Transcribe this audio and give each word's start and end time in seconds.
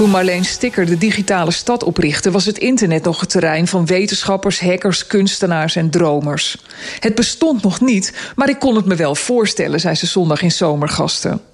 Toen 0.00 0.10
Marleen 0.10 0.44
Sticker 0.44 0.86
de 0.86 0.98
digitale 0.98 1.50
stad 1.50 1.82
oprichtte, 1.82 2.30
was 2.30 2.46
het 2.46 2.58
internet 2.58 3.04
nog 3.04 3.20
het 3.20 3.30
terrein 3.30 3.66
van 3.66 3.86
wetenschappers, 3.86 4.60
hackers, 4.60 5.06
kunstenaars 5.06 5.76
en 5.76 5.90
dromers. 5.90 6.56
Het 7.00 7.14
bestond 7.14 7.62
nog 7.62 7.80
niet, 7.80 8.32
maar 8.36 8.48
ik 8.48 8.58
kon 8.58 8.76
het 8.76 8.84
me 8.84 8.94
wel 8.94 9.14
voorstellen, 9.14 9.80
zei 9.80 9.94
ze 9.94 10.06
zondag 10.06 10.42
in 10.42 10.52
Zomergasten. 10.52 11.49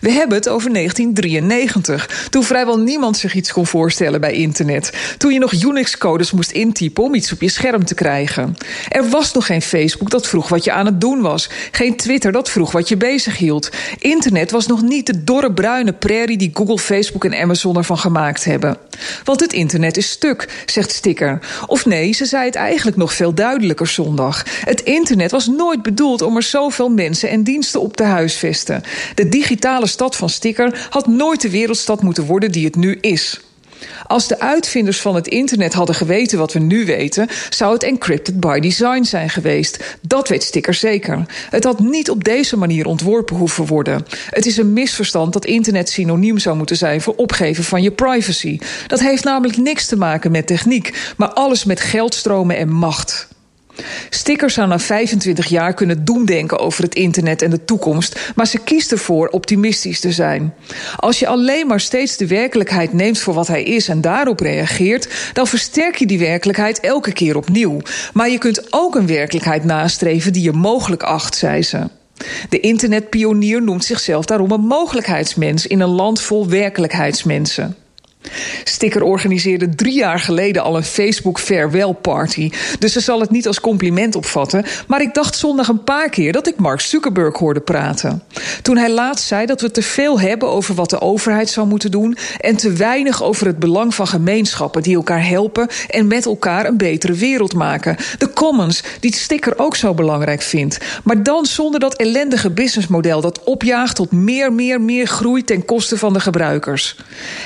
We 0.00 0.10
hebben 0.10 0.36
het 0.36 0.48
over 0.48 0.72
1993, 0.72 2.28
toen 2.30 2.44
vrijwel 2.44 2.78
niemand 2.78 3.16
zich 3.16 3.34
iets 3.34 3.52
kon 3.52 3.66
voorstellen 3.66 4.20
bij 4.20 4.32
internet. 4.32 4.92
Toen 5.18 5.32
je 5.32 5.38
nog 5.38 5.52
Unix-codes 5.52 6.32
moest 6.32 6.50
intypen 6.50 7.02
om 7.02 7.14
iets 7.14 7.32
op 7.32 7.40
je 7.40 7.48
scherm 7.48 7.84
te 7.84 7.94
krijgen. 7.94 8.56
Er 8.88 9.08
was 9.08 9.32
nog 9.32 9.46
geen 9.46 9.62
Facebook 9.62 10.10
dat 10.10 10.26
vroeg 10.26 10.48
wat 10.48 10.64
je 10.64 10.72
aan 10.72 10.86
het 10.86 11.00
doen 11.00 11.20
was. 11.20 11.50
Geen 11.70 11.96
Twitter 11.96 12.32
dat 12.32 12.50
vroeg 12.50 12.72
wat 12.72 12.88
je 12.88 12.96
bezig 12.96 13.36
hield. 13.36 13.70
Internet 13.98 14.50
was 14.50 14.66
nog 14.66 14.82
niet 14.82 15.06
de 15.06 15.24
dorre 15.24 15.52
bruine 15.52 15.92
prairie 15.92 16.38
die 16.38 16.50
Google, 16.52 16.78
Facebook 16.78 17.24
en 17.24 17.40
Amazon 17.40 17.76
ervan 17.76 17.98
gemaakt 17.98 18.44
hebben. 18.44 18.76
Want 19.24 19.40
het 19.40 19.52
internet 19.52 19.96
is 19.96 20.10
stuk, 20.10 20.48
zegt 20.66 20.92
Sticker. 20.92 21.38
Of 21.66 21.86
nee, 21.86 22.12
ze 22.12 22.24
zei 22.24 22.44
het 22.44 22.54
eigenlijk 22.54 22.96
nog 22.96 23.14
veel 23.14 23.34
duidelijker 23.34 23.86
zondag. 23.86 24.44
Het 24.64 24.80
internet 24.80 25.30
was 25.30 25.46
nooit 25.46 25.82
bedoeld 25.82 26.22
om 26.22 26.36
er 26.36 26.42
zoveel 26.42 26.88
mensen 26.88 27.28
en 27.28 27.42
diensten 27.42 27.80
op 27.80 27.96
te 27.96 28.04
huisvesten. 28.04 28.82
De 29.14 29.28
digitale 29.28 29.67
stad 29.86 30.16
van 30.16 30.28
Sticker 30.28 30.86
had 30.90 31.06
nooit 31.06 31.40
de 31.40 31.50
wereldstad 31.50 32.02
moeten 32.02 32.24
worden 32.24 32.52
die 32.52 32.64
het 32.64 32.76
nu 32.76 32.98
is. 33.00 33.40
Als 34.06 34.28
de 34.28 34.40
uitvinders 34.40 35.00
van 35.00 35.14
het 35.14 35.28
internet 35.28 35.72
hadden 35.72 35.94
geweten 35.94 36.38
wat 36.38 36.52
we 36.52 36.58
nu 36.58 36.84
weten, 36.84 37.28
zou 37.50 37.72
het 37.72 37.82
encrypted 37.82 38.40
by 38.40 38.60
design 38.60 39.02
zijn 39.02 39.30
geweest. 39.30 39.98
Dat 40.00 40.28
weet 40.28 40.42
Sticker 40.42 40.74
zeker. 40.74 41.24
Het 41.50 41.64
had 41.64 41.78
niet 41.78 42.10
op 42.10 42.24
deze 42.24 42.56
manier 42.56 42.86
ontworpen 42.86 43.36
hoeven 43.36 43.66
worden. 43.66 44.04
Het 44.30 44.46
is 44.46 44.56
een 44.56 44.72
misverstand 44.72 45.32
dat 45.32 45.44
internet 45.44 45.88
synoniem 45.88 46.38
zou 46.38 46.56
moeten 46.56 46.76
zijn 46.76 47.00
voor 47.00 47.14
opgeven 47.14 47.64
van 47.64 47.82
je 47.82 47.90
privacy. 47.90 48.58
Dat 48.86 49.00
heeft 49.00 49.24
namelijk 49.24 49.56
niks 49.56 49.86
te 49.86 49.96
maken 49.96 50.30
met 50.30 50.46
techniek, 50.46 51.12
maar 51.16 51.32
alles 51.32 51.64
met 51.64 51.80
geldstromen 51.80 52.56
en 52.56 52.68
macht. 52.68 53.28
Stickers 54.10 54.54
zou 54.54 54.68
na 54.68 54.78
25 54.78 55.46
jaar 55.46 55.74
kunnen 55.74 56.04
doemdenken 56.04 56.58
over 56.58 56.84
het 56.84 56.94
internet 56.94 57.42
en 57.42 57.50
de 57.50 57.64
toekomst, 57.64 58.32
maar 58.34 58.46
ze 58.46 58.58
kiest 58.58 58.92
ervoor 58.92 59.28
optimistisch 59.28 60.00
te 60.00 60.12
zijn. 60.12 60.54
Als 60.96 61.18
je 61.18 61.26
alleen 61.26 61.66
maar 61.66 61.80
steeds 61.80 62.16
de 62.16 62.26
werkelijkheid 62.26 62.92
neemt 62.92 63.18
voor 63.18 63.34
wat 63.34 63.46
hij 63.46 63.62
is 63.62 63.88
en 63.88 64.00
daarop 64.00 64.40
reageert, 64.40 65.30
dan 65.32 65.46
versterk 65.46 65.96
je 65.96 66.06
die 66.06 66.18
werkelijkheid 66.18 66.80
elke 66.80 67.12
keer 67.12 67.36
opnieuw. 67.36 67.80
Maar 68.12 68.30
je 68.30 68.38
kunt 68.38 68.66
ook 68.70 68.94
een 68.94 69.06
werkelijkheid 69.06 69.64
nastreven 69.64 70.32
die 70.32 70.42
je 70.42 70.52
mogelijk 70.52 71.02
acht, 71.02 71.36
zei 71.36 71.62
ze. 71.62 71.78
De 72.48 72.60
internetpionier 72.60 73.62
noemt 73.62 73.84
zichzelf 73.84 74.24
daarom 74.24 74.50
een 74.50 74.66
mogelijkheidsmens 74.66 75.66
in 75.66 75.80
een 75.80 75.88
land 75.88 76.20
vol 76.20 76.48
werkelijkheidsmensen. 76.48 77.76
Sticker 78.64 79.02
organiseerde 79.02 79.68
drie 79.68 79.94
jaar 79.94 80.20
geleden 80.20 80.62
al 80.62 80.76
een 80.76 80.84
Facebook 80.84 81.38
farewell 81.38 81.92
party. 81.92 82.50
Dus 82.78 82.92
ze 82.92 83.00
zal 83.00 83.20
het 83.20 83.30
niet 83.30 83.46
als 83.46 83.60
compliment 83.60 84.14
opvatten. 84.14 84.64
Maar 84.86 85.00
ik 85.00 85.14
dacht 85.14 85.36
zondag 85.36 85.68
een 85.68 85.84
paar 85.84 86.08
keer 86.08 86.32
dat 86.32 86.46
ik 86.46 86.56
Mark 86.56 86.80
Zuckerberg 86.80 87.38
hoorde 87.38 87.60
praten. 87.60 88.22
Toen 88.62 88.76
hij 88.76 88.90
laatst 88.90 89.26
zei 89.26 89.46
dat 89.46 89.60
we 89.60 89.70
te 89.70 89.82
veel 89.82 90.20
hebben 90.20 90.48
over 90.48 90.74
wat 90.74 90.90
de 90.90 91.00
overheid 91.00 91.50
zou 91.50 91.66
moeten 91.66 91.90
doen. 91.90 92.16
En 92.40 92.56
te 92.56 92.72
weinig 92.72 93.22
over 93.22 93.46
het 93.46 93.58
belang 93.58 93.94
van 93.94 94.06
gemeenschappen 94.06 94.82
die 94.82 94.96
elkaar 94.96 95.26
helpen 95.26 95.68
en 95.88 96.06
met 96.06 96.26
elkaar 96.26 96.66
een 96.66 96.76
betere 96.76 97.12
wereld 97.12 97.54
maken. 97.54 97.96
De 98.18 98.32
commons, 98.32 98.82
die 99.00 99.16
Sticker 99.16 99.58
ook 99.58 99.76
zo 99.76 99.94
belangrijk 99.94 100.42
vindt. 100.42 100.78
Maar 101.04 101.22
dan 101.22 101.46
zonder 101.46 101.80
dat 101.80 101.96
ellendige 101.96 102.50
businessmodel 102.50 103.20
dat 103.20 103.44
opjaagt 103.44 103.96
tot 103.96 104.12
meer, 104.12 104.52
meer, 104.52 104.80
meer 104.80 105.06
groei 105.06 105.44
ten 105.44 105.64
koste 105.64 105.98
van 105.98 106.12
de 106.12 106.20
gebruikers. 106.20 106.96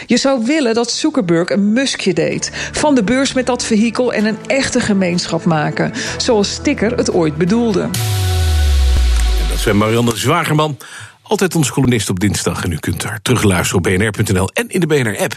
Je 0.06 0.16
zou 0.16 0.44
willen 0.44 0.71
dat 0.74 0.90
Zuckerberg 0.90 1.50
een 1.50 1.72
muskje 1.72 2.12
deed. 2.12 2.50
Van 2.72 2.94
de 2.94 3.02
beurs 3.02 3.32
met 3.32 3.46
dat 3.46 3.64
vehikel 3.64 4.12
en 4.12 4.24
een 4.24 4.38
echte 4.46 4.80
gemeenschap 4.80 5.44
maken. 5.44 5.92
Zoals 6.16 6.52
Sticker 6.52 6.96
het 6.96 7.12
ooit 7.12 7.36
bedoelde. 7.36 7.82
En 7.82 7.90
dat 9.48 9.66
is 9.66 9.72
Marianne 9.72 10.16
Zwagerman. 10.16 10.78
Altijd 11.22 11.54
onze 11.54 11.72
columnist 11.72 12.10
op 12.10 12.20
dinsdag. 12.20 12.64
En 12.64 12.72
u 12.72 12.78
kunt 12.78 13.04
haar 13.04 13.22
terugluisteren 13.22 13.76
op 13.76 13.82
bnr.nl 13.82 14.48
en 14.52 14.68
in 14.68 14.80
de 14.80 14.86
BNR-app. 14.86 15.36